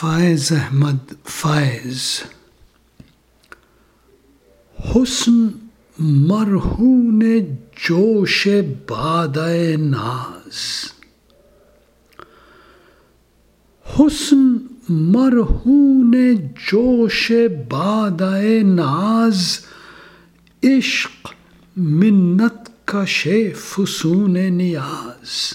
[0.00, 2.22] فائز احمد فائز۔
[4.78, 5.48] حسن
[5.98, 7.40] مرہون
[7.88, 8.48] جوش
[8.88, 9.36] باد
[9.80, 10.84] ناز۔
[13.98, 14.56] حسن
[14.88, 16.36] مرہون
[16.72, 17.32] جوش
[17.68, 18.22] باد
[18.62, 19.58] ناز۔
[20.64, 21.28] عشق
[21.76, 25.54] منت کا شے فسون نیاز۔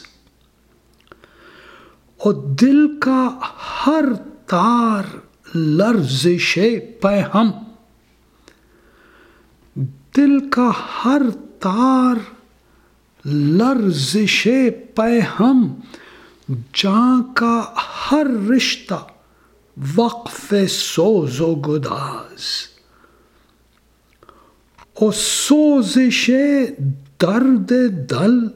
[2.18, 3.40] اور دل کا
[3.88, 4.06] ہر
[4.48, 5.04] تار
[5.56, 6.60] لرزش
[7.02, 7.52] پہ ہم
[10.18, 10.72] دل کا
[11.06, 11.22] ہر
[11.60, 12.16] تار
[13.26, 14.48] لرزش
[14.96, 15.76] پہ ہم
[16.74, 17.64] جاں کا
[18.12, 19.08] ہر رشتہ
[19.96, 22.44] وقف سوز و گداز۔
[24.94, 26.30] اور سوزش
[27.22, 27.72] درد
[28.10, 28.48] دل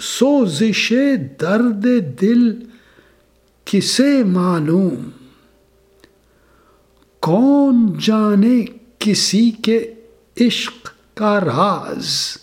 [0.00, 0.92] سوزش
[1.40, 1.86] درد
[2.20, 2.72] دل۔
[3.64, 5.10] کسے معلوم؟
[7.20, 8.64] کون جانے
[8.98, 9.94] کسی کے
[10.40, 12.38] عشق کا راز؟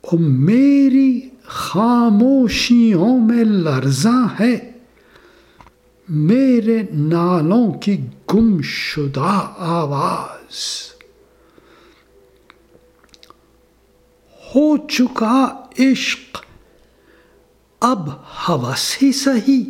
[0.00, 4.72] او میری خاموشیوں میں لرزاں ہے،
[6.08, 7.96] میرے نالوں کی
[8.34, 10.56] گم شدہ آواز۔
[14.54, 16.38] ہو چکا عشق
[17.80, 18.08] اب
[18.48, 19.64] ہوس ہی سہی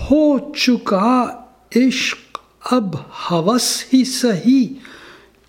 [0.00, 1.42] ہو چکا
[1.76, 2.38] عشق
[2.70, 2.94] اب
[3.30, 4.74] ہوس ہی سہی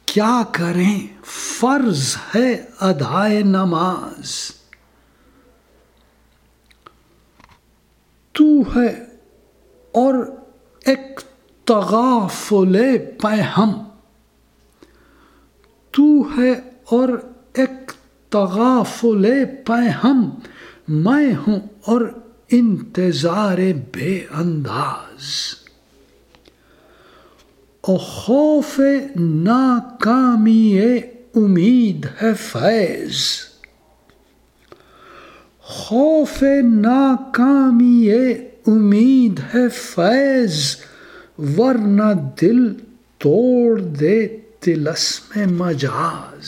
[0.06, 4.52] کیا کریں؟ فرض ہے ادائے نماز۔
[8.32, 8.88] تو ہے
[9.92, 10.14] اور
[10.86, 11.22] ایک
[11.66, 13.72] تغافل پہ ہم
[15.92, 16.52] تو ہے
[16.90, 17.10] اور
[17.54, 17.89] ایک
[18.30, 19.26] تغافل
[19.66, 20.30] پہ ہم،
[20.88, 22.02] میں ہوں اور
[22.52, 23.58] انتظار
[23.92, 25.24] بے انداز۔
[27.82, 28.80] او خوف
[29.20, 30.82] ناکامی
[31.36, 33.16] امید ہے فیض۔
[35.60, 38.12] خوف ناکامی
[38.68, 40.76] امید ہے فیض،
[41.58, 42.74] ورنہ دل
[43.18, 44.28] توڑ دے
[44.60, 46.46] تلس میں مجاز۔